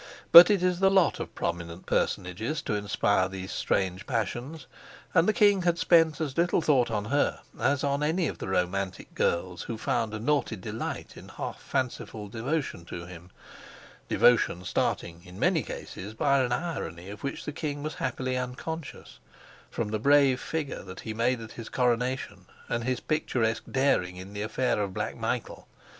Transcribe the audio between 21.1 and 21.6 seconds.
made at